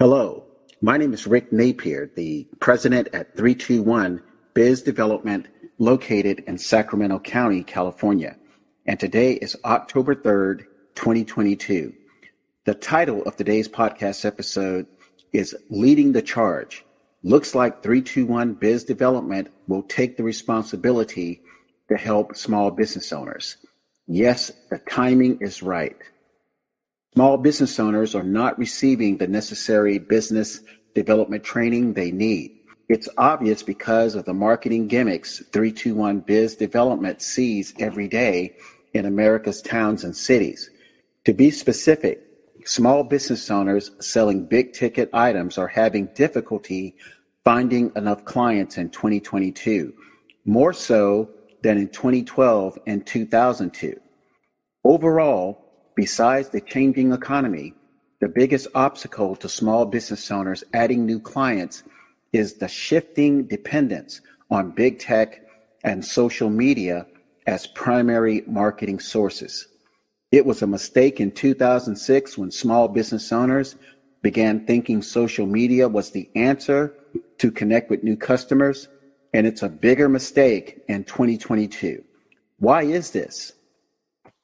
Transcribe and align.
Hello, 0.00 0.46
my 0.80 0.96
name 0.96 1.12
is 1.12 1.26
Rick 1.26 1.52
Napier, 1.52 2.10
the 2.16 2.48
president 2.58 3.08
at 3.12 3.36
321 3.36 4.22
Biz 4.54 4.80
Development 4.80 5.46
located 5.76 6.42
in 6.46 6.56
Sacramento 6.56 7.18
County, 7.18 7.62
California. 7.62 8.34
And 8.86 8.98
today 8.98 9.34
is 9.34 9.58
October 9.62 10.14
3rd, 10.14 10.60
2022. 10.94 11.92
The 12.64 12.72
title 12.72 13.22
of 13.24 13.36
today's 13.36 13.68
podcast 13.68 14.24
episode 14.24 14.86
is 15.34 15.54
Leading 15.68 16.12
the 16.12 16.22
Charge. 16.22 16.82
Looks 17.22 17.54
like 17.54 17.82
321 17.82 18.54
Biz 18.54 18.84
Development 18.84 19.48
will 19.68 19.82
take 19.82 20.16
the 20.16 20.24
responsibility 20.24 21.42
to 21.90 21.98
help 21.98 22.36
small 22.36 22.70
business 22.70 23.12
owners. 23.12 23.58
Yes, 24.06 24.50
the 24.70 24.78
timing 24.78 25.42
is 25.42 25.62
right. 25.62 25.98
Small 27.14 27.36
business 27.38 27.80
owners 27.80 28.14
are 28.14 28.22
not 28.22 28.56
receiving 28.56 29.16
the 29.16 29.26
necessary 29.26 29.98
business 29.98 30.60
development 30.94 31.42
training 31.42 31.92
they 31.92 32.12
need. 32.12 32.56
It's 32.88 33.08
obvious 33.18 33.64
because 33.64 34.14
of 34.14 34.24
the 34.26 34.32
marketing 34.32 34.86
gimmicks 34.86 35.40
321 35.52 36.20
Biz 36.20 36.54
Development 36.54 37.20
sees 37.20 37.74
every 37.80 38.06
day 38.06 38.54
in 38.94 39.06
America's 39.06 39.60
towns 39.60 40.04
and 40.04 40.16
cities. 40.16 40.70
To 41.24 41.32
be 41.32 41.50
specific, 41.50 42.22
small 42.64 43.02
business 43.02 43.50
owners 43.50 43.90
selling 43.98 44.46
big 44.46 44.72
ticket 44.72 45.10
items 45.12 45.58
are 45.58 45.66
having 45.66 46.06
difficulty 46.14 46.94
finding 47.44 47.90
enough 47.96 48.24
clients 48.24 48.78
in 48.78 48.88
2022, 48.88 49.92
more 50.44 50.72
so 50.72 51.28
than 51.62 51.76
in 51.76 51.88
2012 51.88 52.78
and 52.86 53.04
2002. 53.04 54.00
Overall, 54.84 55.69
Besides 55.94 56.48
the 56.48 56.60
changing 56.60 57.12
economy, 57.12 57.74
the 58.20 58.28
biggest 58.28 58.68
obstacle 58.74 59.34
to 59.36 59.48
small 59.48 59.86
business 59.86 60.30
owners 60.30 60.62
adding 60.72 61.04
new 61.04 61.18
clients 61.18 61.82
is 62.32 62.54
the 62.54 62.68
shifting 62.68 63.44
dependence 63.44 64.20
on 64.50 64.70
big 64.70 64.98
tech 64.98 65.42
and 65.84 66.04
social 66.04 66.50
media 66.50 67.06
as 67.46 67.66
primary 67.66 68.42
marketing 68.46 69.00
sources. 69.00 69.68
It 70.30 70.46
was 70.46 70.62
a 70.62 70.66
mistake 70.66 71.18
in 71.18 71.32
2006 71.32 72.38
when 72.38 72.50
small 72.50 72.86
business 72.86 73.32
owners 73.32 73.76
began 74.22 74.66
thinking 74.66 75.02
social 75.02 75.46
media 75.46 75.88
was 75.88 76.10
the 76.10 76.30
answer 76.36 76.94
to 77.38 77.50
connect 77.50 77.90
with 77.90 78.04
new 78.04 78.16
customers, 78.16 78.88
and 79.32 79.46
it's 79.46 79.62
a 79.62 79.68
bigger 79.68 80.08
mistake 80.08 80.82
in 80.88 81.04
2022. 81.04 82.04
Why 82.58 82.82
is 82.82 83.10
this? 83.10 83.52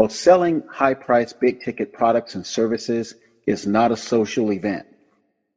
While 0.00 0.08
selling 0.08 0.62
high 0.66 0.94
priced 0.94 1.40
big 1.40 1.60
ticket 1.60 1.92
products 1.92 2.34
and 2.34 2.46
services 2.46 3.16
is 3.46 3.66
not 3.66 3.92
a 3.92 3.98
social 3.98 4.50
event, 4.50 4.86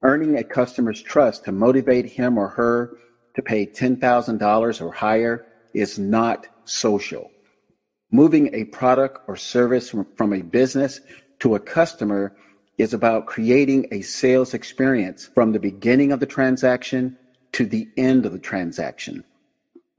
earning 0.01 0.37
a 0.37 0.43
customer's 0.43 1.01
trust 1.01 1.45
to 1.45 1.53
motivate 1.53 2.07
him 2.07 2.37
or 2.37 2.49
her 2.49 2.97
to 3.37 3.41
pay 3.41 3.65
$10,000 3.65 4.81
or 4.81 4.91
higher 4.91 5.45
is 5.73 5.97
not 5.97 6.47
social. 6.65 7.31
Moving 8.11 8.53
a 8.53 8.65
product 8.65 9.19
or 9.29 9.37
service 9.37 9.89
from, 9.91 10.07
from 10.17 10.33
a 10.33 10.41
business 10.41 10.99
to 11.39 11.55
a 11.55 11.59
customer 11.61 12.35
is 12.77 12.93
about 12.93 13.27
creating 13.27 13.87
a 13.93 14.01
sales 14.01 14.53
experience 14.53 15.25
from 15.33 15.53
the 15.53 15.59
beginning 15.61 16.11
of 16.11 16.19
the 16.19 16.25
transaction 16.25 17.17
to 17.53 17.65
the 17.65 17.87
end 17.95 18.25
of 18.25 18.33
the 18.33 18.39
transaction. 18.39 19.23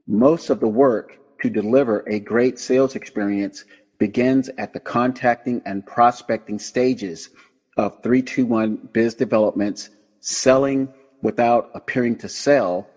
Most 0.05 0.51
of 0.51 0.59
the 0.59 0.67
work 0.67 1.17
to 1.41 1.49
deliver 1.49 2.07
a 2.07 2.19
great 2.19 2.59
sales 2.59 2.95
experience 2.95 3.65
begins 3.97 4.49
at 4.57 4.73
the 4.73 4.79
contacting 4.79 5.61
and 5.65 5.85
prospecting 5.85 6.59
stages 6.59 7.29
of 7.77 8.01
321 8.03 8.89
Biz 8.93 9.15
Development's 9.15 9.89
selling 10.19 10.93
without 11.21 11.69
appearing 11.73 12.17
to 12.17 12.29
sell 12.29 12.87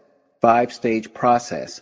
five 0.41 0.73
stage 0.73 1.13
process, 1.15 1.81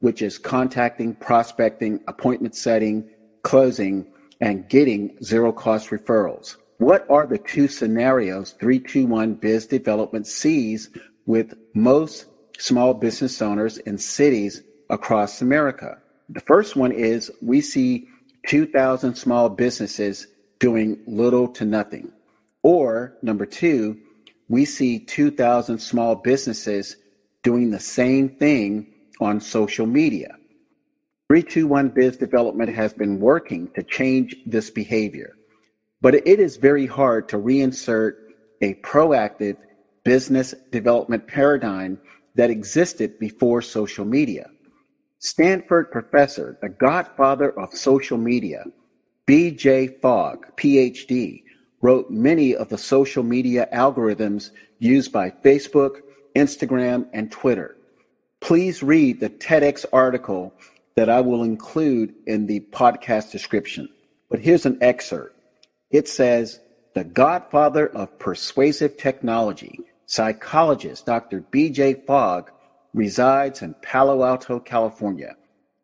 which 0.00 0.22
is 0.22 0.38
contacting, 0.38 1.14
prospecting, 1.14 2.00
appointment 2.06 2.54
setting, 2.54 3.08
closing, 3.42 4.06
and 4.40 4.68
getting 4.68 5.16
zero 5.22 5.52
cost 5.52 5.90
referrals. 5.90 6.56
What 6.78 7.06
are 7.08 7.26
the 7.26 7.38
two 7.38 7.68
scenarios 7.68 8.52
321 8.52 9.34
Biz 9.34 9.66
Development 9.66 10.26
sees 10.26 10.90
with 11.24 11.54
most 11.74 12.26
small 12.58 12.92
business 12.92 13.40
owners 13.40 13.78
in 13.78 13.96
cities 13.96 14.62
across 14.90 15.40
America? 15.40 15.98
The 16.28 16.40
first 16.40 16.76
one 16.76 16.92
is 16.92 17.30
we 17.40 17.60
see 17.60 18.08
2,000 18.46 19.14
small 19.14 19.48
businesses 19.48 20.28
doing 20.58 20.98
little 21.06 21.48
to 21.48 21.64
nothing. 21.64 22.12
Or 22.62 23.16
number 23.22 23.46
two, 23.46 23.98
we 24.48 24.64
see 24.64 24.98
2,000 24.98 25.78
small 25.78 26.14
businesses 26.14 26.96
doing 27.42 27.70
the 27.70 27.80
same 27.80 28.28
thing 28.28 28.92
on 29.20 29.40
social 29.40 29.86
media. 29.86 30.36
321 31.28 31.88
Biz 31.88 32.16
Development 32.16 32.72
has 32.72 32.92
been 32.92 33.18
working 33.18 33.68
to 33.74 33.82
change 33.82 34.36
this 34.46 34.70
behavior, 34.70 35.36
but 36.00 36.14
it 36.14 36.40
is 36.40 36.56
very 36.56 36.86
hard 36.86 37.28
to 37.28 37.36
reinsert 37.36 38.14
a 38.62 38.74
proactive 38.74 39.56
business 40.04 40.54
development 40.70 41.26
paradigm 41.26 41.98
that 42.36 42.50
existed 42.50 43.18
before 43.18 43.60
social 43.60 44.04
media. 44.04 44.48
Stanford 45.18 45.90
professor, 45.90 46.58
the 46.60 46.68
godfather 46.68 47.58
of 47.58 47.74
social 47.74 48.18
media, 48.18 48.64
B.J. 49.26 49.98
Fogg, 50.02 50.46
PhD, 50.56 51.42
wrote 51.80 52.10
many 52.10 52.54
of 52.54 52.68
the 52.68 52.78
social 52.78 53.22
media 53.22 53.68
algorithms 53.72 54.50
used 54.78 55.12
by 55.12 55.30
Facebook, 55.30 56.02
Instagram, 56.34 57.08
and 57.12 57.30
Twitter. 57.32 57.76
Please 58.40 58.82
read 58.82 59.18
the 59.18 59.30
TEDx 59.30 59.86
article 59.92 60.52
that 60.96 61.08
I 61.08 61.20
will 61.20 61.42
include 61.42 62.14
in 62.26 62.46
the 62.46 62.60
podcast 62.60 63.32
description. 63.32 63.88
But 64.30 64.40
here's 64.40 64.66
an 64.66 64.78
excerpt. 64.80 65.36
It 65.90 66.08
says, 66.08 66.60
the 66.94 67.04
godfather 67.04 67.88
of 67.88 68.18
persuasive 68.18 68.96
technology, 68.96 69.80
psychologist 70.06 71.06
Dr. 71.06 71.40
B.J. 71.40 72.04
Fogg 72.06 72.50
resides 72.94 73.62
in 73.62 73.74
Palo 73.82 74.24
Alto, 74.24 74.58
California, 74.58 75.36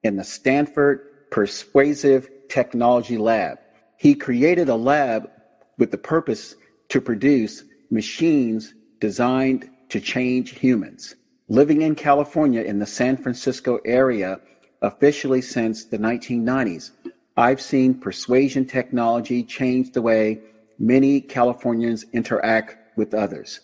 in 0.02 0.16
the 0.16 0.24
Stanford 0.24 1.30
Persuasive 1.30 2.28
Technology 2.48 3.16
Lab. 3.16 3.58
He 3.96 4.14
created 4.14 4.68
a 4.68 4.74
lab 4.74 5.30
with 5.78 5.90
the 5.90 5.98
purpose 5.98 6.54
to 6.88 7.00
produce 7.00 7.64
machines 7.90 8.74
designed 9.00 9.70
to 9.88 10.00
change 10.00 10.58
humans. 10.58 11.14
Living 11.48 11.82
in 11.82 11.94
California 11.94 12.62
in 12.62 12.78
the 12.78 12.86
San 12.86 13.16
Francisco 13.16 13.78
area 13.84 14.40
officially 14.80 15.42
since 15.42 15.84
the 15.84 15.98
1990s, 15.98 16.90
I've 17.36 17.60
seen 17.60 17.94
persuasion 17.94 18.66
technology 18.66 19.42
change 19.42 19.92
the 19.92 20.02
way 20.02 20.40
many 20.78 21.20
Californians 21.20 22.04
interact 22.12 22.76
with 22.96 23.14
others. 23.14 23.60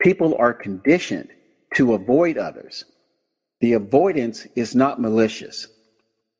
People 0.00 0.36
are 0.38 0.54
conditioned 0.54 1.30
to 1.74 1.94
avoid 1.94 2.36
others. 2.38 2.84
The 3.60 3.74
avoidance 3.74 4.46
is 4.56 4.74
not 4.74 5.00
malicious. 5.00 5.68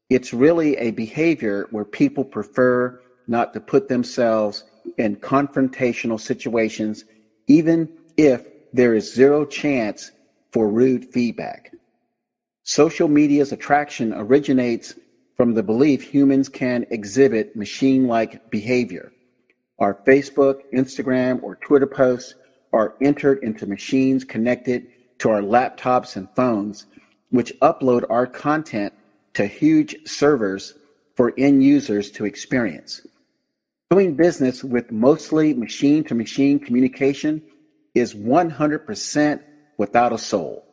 It's 0.08 0.32
really 0.32 0.76
a 0.76 0.90
behavior 0.90 1.68
where 1.70 1.84
people 1.84 2.24
prefer 2.24 3.00
not 3.28 3.52
to 3.54 3.60
put 3.60 3.88
themselves 3.88 4.64
in 4.98 5.16
confrontational 5.16 6.18
situations, 6.18 7.04
even 7.46 7.88
if 8.16 8.44
there 8.72 8.94
is 8.94 9.14
zero 9.14 9.44
chance 9.44 10.10
for 10.52 10.68
rude 10.68 11.12
feedback. 11.12 11.72
Social 12.64 13.08
media's 13.08 13.52
attraction 13.52 14.12
originates 14.14 14.94
from 15.36 15.54
the 15.54 15.62
belief 15.62 16.02
humans 16.02 16.48
can 16.48 16.86
exhibit 16.90 17.56
machine 17.56 18.06
like 18.06 18.50
behavior. 18.50 19.12
Our 19.78 19.94
Facebook, 20.06 20.60
Instagram, 20.74 21.42
or 21.42 21.56
Twitter 21.56 21.86
posts 21.86 22.34
are 22.72 22.94
entered 23.00 23.42
into 23.42 23.66
machines 23.66 24.24
connected 24.24 24.88
to 25.20 25.30
our 25.30 25.40
laptops 25.42 26.16
and 26.16 26.28
phones, 26.34 26.86
which 27.30 27.52
upload 27.60 28.04
our 28.10 28.26
content 28.26 28.92
to 29.34 29.46
huge 29.46 29.96
servers 30.06 30.74
for 31.14 31.32
end 31.38 31.62
users 31.62 32.10
to 32.10 32.24
experience. 32.24 33.06
Doing 33.90 34.14
business 34.14 34.64
with 34.64 34.90
mostly 34.90 35.54
machine 35.54 36.04
to 36.04 36.14
machine 36.14 36.58
communication 36.58 37.42
is 37.94 38.14
100% 38.14 39.42
without 39.76 40.12
a 40.12 40.18
soul. 40.18 40.64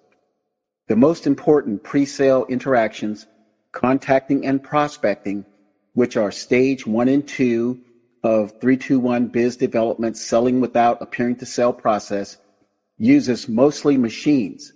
The 0.88 0.96
most 0.96 1.28
important 1.28 1.84
pre 1.84 2.06
sale 2.06 2.46
interactions, 2.48 3.26
contacting 3.72 4.46
and 4.46 4.64
prospecting, 4.64 5.46
which 5.94 6.16
are 6.16 6.32
stage 6.32 6.88
one 6.88 7.10
and 7.10 7.28
two 7.28 7.82
of 8.24 8.52
321 8.62 9.28
Biz 9.28 9.58
Development 9.58 10.16
selling 10.16 10.62
without 10.62 11.02
appearing 11.02 11.36
to 11.38 11.46
sell 11.46 11.74
process, 11.74 12.38
uses 12.98 13.48
mostly 13.48 13.98
machines. 13.98 14.74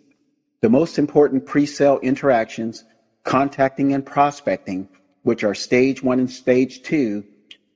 The 0.61 0.69
most 0.69 0.99
important 0.99 1.45
pre-sale 1.45 1.99
interactions, 1.99 2.83
contacting 3.23 3.93
and 3.93 4.05
prospecting, 4.05 4.87
which 5.23 5.43
are 5.43 5.55
stage 5.55 6.03
one 6.03 6.19
and 6.19 6.29
stage 6.29 6.83
two, 6.83 7.23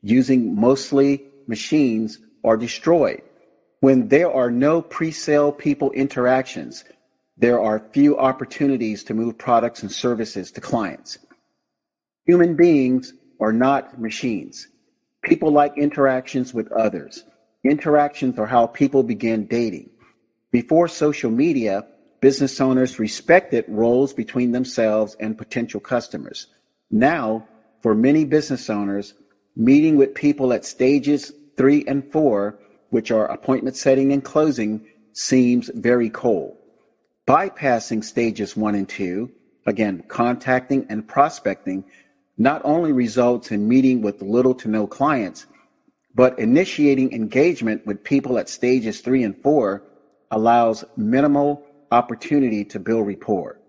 using 0.02 0.56
mostly 0.56 1.26
machines, 1.48 2.20
are 2.44 2.58
destroyed. 2.58 3.22
When 3.80 4.08
there 4.08 4.32
are 4.32 4.52
no 4.52 4.82
pre 4.82 5.12
sale 5.12 5.52
people 5.52 5.92
interactions, 5.92 6.84
there 7.38 7.60
are 7.60 7.90
few 7.92 8.18
opportunities 8.18 9.04
to 9.06 9.14
move 9.14 9.38
products 9.38 9.82
and 9.82 9.92
services 9.92 10.52
to 10.52 10.62
clients. 10.62 11.18
Human 12.26 12.56
beings 12.56 13.14
are 13.40 13.52
not 13.52 14.00
machines. 14.00 14.68
People 15.24 15.52
like 15.52 15.78
interactions 15.78 16.54
with 16.54 16.72
others. 16.72 17.24
Interactions 17.64 18.40
are 18.40 18.46
how 18.46 18.68
people 18.68 19.04
begin 19.04 19.46
dating. 19.48 19.90
Before 20.56 20.88
social 20.88 21.30
media, 21.30 21.86
business 22.22 22.62
owners 22.62 22.98
respected 22.98 23.66
roles 23.68 24.14
between 24.14 24.54
themselves 24.54 25.18
and 25.20 25.38
potential 25.38 25.82
customers. 25.82 26.48
Now, 26.90 27.46
for 27.82 27.94
many 27.94 28.24
business 28.24 28.70
owners, 28.70 29.16
meeting 29.58 29.98
with 29.98 30.16
people 30.16 30.54
at 30.54 30.64
stages 30.64 31.34
three 31.58 31.84
and 31.88 32.10
four, 32.10 32.58
which 32.90 33.12
are 33.12 33.26
appointment 33.26 33.76
setting 33.76 34.14
and 34.14 34.24
closing, 34.24 34.88
seems 35.12 35.70
very 35.76 36.10
cold. 36.10 36.56
Bypassing 37.28 38.02
stages 38.02 38.56
one 38.56 38.76
and 38.76 38.88
two, 38.88 39.30
again, 39.66 40.06
contacting 40.08 40.86
and 40.88 41.06
prospecting, 41.06 41.84
not 42.38 42.62
only 42.64 42.94
results 42.94 43.52
in 43.52 43.68
meeting 43.68 44.02
with 44.02 44.22
little 44.22 44.56
to 44.56 44.70
no 44.70 44.88
clients, 44.88 45.48
but 46.16 46.40
initiating 46.40 47.12
engagement 47.12 47.86
with 47.86 48.06
people 48.06 48.38
at 48.38 48.48
stages 48.48 49.02
three 49.02 49.22
and 49.22 49.36
four 49.44 49.84
allows 50.36 50.84
minimal 50.98 51.64
opportunity 51.92 52.64
to 52.66 52.80
build 52.80 53.08
rapport. 53.08 53.60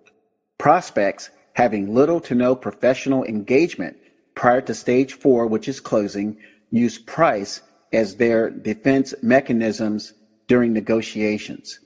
Prospects 0.58 1.30
having 1.54 1.94
little 1.94 2.20
to 2.20 2.34
no 2.34 2.54
professional 2.54 3.24
engagement 3.24 3.96
prior 4.34 4.60
to 4.60 4.74
stage 4.74 5.14
four, 5.14 5.46
which 5.46 5.68
is 5.68 5.80
closing, 5.80 6.36
use 6.70 6.98
price 6.98 7.62
as 7.92 8.16
their 8.16 8.50
defense 8.50 9.14
mechanisms 9.22 10.12
during 10.48 10.72
negotiations. 10.72 11.80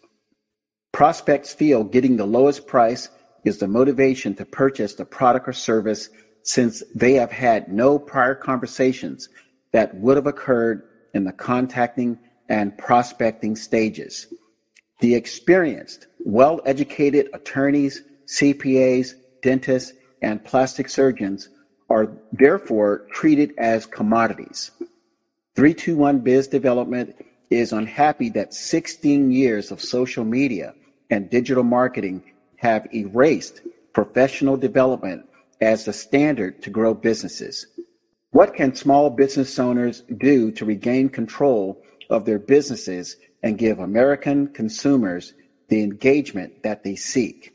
Prospects 0.92 1.54
feel 1.54 1.84
getting 1.84 2.16
the 2.16 2.26
lowest 2.26 2.66
price 2.66 3.10
is 3.44 3.58
the 3.58 3.68
motivation 3.68 4.34
to 4.34 4.44
purchase 4.44 4.94
the 4.94 5.04
product 5.04 5.46
or 5.46 5.52
service 5.52 6.08
since 6.42 6.82
they 6.94 7.12
have 7.12 7.30
had 7.30 7.68
no 7.68 7.98
prior 7.98 8.34
conversations 8.34 9.28
that 9.72 9.94
would 9.94 10.16
have 10.16 10.26
occurred 10.26 10.82
in 11.14 11.24
the 11.24 11.32
contacting 11.32 12.18
and 12.48 12.76
prospecting 12.76 13.54
stages. 13.54 14.26
The 15.00 15.14
experienced, 15.14 16.06
well 16.18 16.60
educated 16.66 17.30
attorneys, 17.32 18.02
CPAs, 18.26 19.14
dentists, 19.42 19.92
and 20.22 20.44
plastic 20.44 20.88
surgeons 20.88 21.48
are 21.88 22.12
therefore 22.32 23.06
treated 23.10 23.54
as 23.58 23.86
commodities. 23.86 24.70
321 25.56 26.20
Biz 26.20 26.48
Development 26.48 27.16
is 27.48 27.72
unhappy 27.72 28.28
that 28.30 28.54
16 28.54 29.30
years 29.30 29.70
of 29.70 29.80
social 29.80 30.24
media 30.24 30.74
and 31.10 31.30
digital 31.30 31.64
marketing 31.64 32.22
have 32.56 32.86
erased 32.94 33.62
professional 33.92 34.56
development 34.56 35.26
as 35.60 35.84
the 35.84 35.92
standard 35.92 36.62
to 36.62 36.70
grow 36.70 36.94
businesses. 36.94 37.66
What 38.30 38.54
can 38.54 38.74
small 38.74 39.10
business 39.10 39.58
owners 39.58 40.02
do 40.18 40.52
to 40.52 40.64
regain 40.64 41.08
control 41.08 41.82
of 42.10 42.24
their 42.24 42.38
businesses 42.38 43.16
and 43.42 43.58
give 43.58 43.78
American 43.78 44.48
consumers 44.48 45.32
the 45.68 45.82
engagement 45.82 46.62
that 46.62 46.84
they 46.84 46.96
seek? 46.96 47.54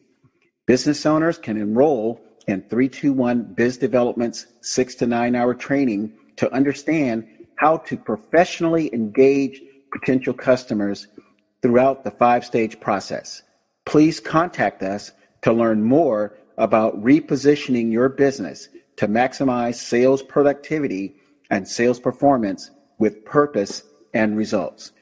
Business 0.65 1.05
owners 1.05 1.37
can 1.37 1.57
enroll 1.57 2.21
in 2.47 2.61
321 2.61 3.53
Biz 3.53 3.77
Development's 3.77 4.47
six 4.61 4.95
to 4.95 5.07
nine 5.07 5.35
hour 5.35 5.53
training 5.53 6.13
to 6.37 6.51
understand 6.53 7.27
how 7.57 7.77
to 7.77 7.97
professionally 7.97 8.93
engage 8.93 9.61
potential 9.91 10.33
customers 10.33 11.07
throughout 11.61 12.03
the 12.03 12.11
five 12.11 12.45
stage 12.45 12.79
process. 12.79 13.41
Please 13.85 14.19
contact 14.19 14.83
us 14.83 15.11
to 15.41 15.53
learn 15.53 15.83
more 15.83 16.37
about 16.57 17.01
repositioning 17.03 17.91
your 17.91 18.09
business 18.09 18.69
to 18.97 19.07
maximize 19.07 19.75
sales 19.75 20.23
productivity 20.23 21.15
and 21.49 21.67
sales 21.67 21.99
performance 21.99 22.71
with 22.97 23.25
purpose 23.25 23.83
and 24.15 24.35
results. 24.35 24.93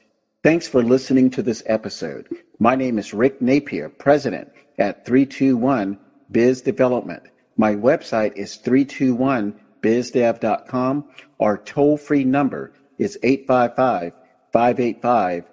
Thanks 0.42 0.68
for 0.68 0.82
listening 0.82 1.30
to 1.30 1.42
this 1.42 1.62
episode. 1.64 2.28
My 2.58 2.74
name 2.74 2.98
is 2.98 3.14
Rick 3.14 3.40
Napier, 3.40 3.88
President 3.88 4.52
at 4.78 5.06
321 5.06 5.98
Biz 6.30 6.60
Development. 6.60 7.22
My 7.56 7.74
website 7.74 8.36
is 8.36 8.58
321bizdev.com. 8.58 11.04
Our 11.40 11.56
toll 11.56 11.96
free 11.96 12.24
number 12.24 12.74
is 12.98 13.18
855 13.22 14.12
585 14.52 15.44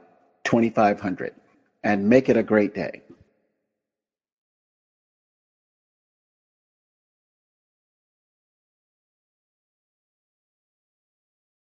2500. 0.43 1.33
And 1.83 2.09
make 2.09 2.29
it 2.29 2.37
a 2.37 2.43
great 2.43 2.75
day. 2.75 3.01